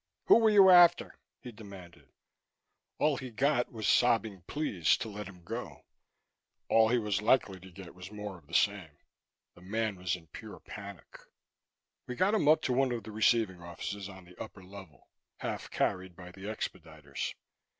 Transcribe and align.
"Who 0.25 0.39
were 0.39 0.49
you 0.49 0.71
after?" 0.71 1.19
he 1.41 1.51
demanded. 1.51 2.09
All 2.97 3.17
he 3.17 3.29
got 3.29 3.71
was 3.71 3.87
sobbing 3.87 4.41
pleas 4.47 4.97
to 4.97 5.07
let 5.09 5.27
him 5.27 5.43
go; 5.43 5.85
all 6.69 6.89
he 6.89 6.97
was 6.97 7.21
likely 7.21 7.59
to 7.59 7.69
get 7.69 7.93
was 7.93 8.11
more 8.11 8.39
of 8.39 8.47
the 8.47 8.55
same. 8.55 8.97
The 9.53 9.61
man 9.61 9.97
was 9.97 10.15
in 10.15 10.25
pure 10.25 10.59
panic. 10.59 11.19
We 12.07 12.15
got 12.15 12.33
him 12.33 12.47
up 12.47 12.63
to 12.63 12.73
one 12.73 12.91
of 12.91 13.03
the 13.03 13.11
receiving 13.11 13.61
offices 13.61 14.09
on 14.09 14.25
the 14.25 14.35
upper 14.41 14.63
level, 14.63 15.07
half 15.37 15.69
carried 15.69 16.15
by 16.15 16.31
the 16.31 16.45
expediters. 16.45 17.35